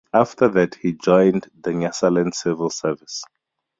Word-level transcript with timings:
After 0.15 0.47
that, 0.47 0.73
he 0.81 0.93
joined 0.93 1.51
the 1.61 1.69
Nyasaland 1.73 2.33
civil 2.33 2.71
service. 2.71 3.21